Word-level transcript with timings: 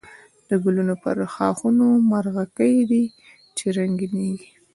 د 0.49 0.51
گلونو 0.63 0.93
پر 1.03 1.15
ښاخونو 1.33 1.87
مرغکۍ 2.11 2.75
دی 2.89 3.03
چی 3.57 3.65
زنگېږی 3.75 4.31